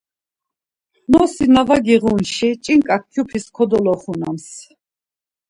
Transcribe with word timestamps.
Nosi 1.11 1.43
na 1.53 1.61
var 1.67 1.79
giğunşi 1.87 2.49
ç̌inǩak 2.63 3.03
kyupis 3.11 3.45
kodologoxunams. 3.55 4.47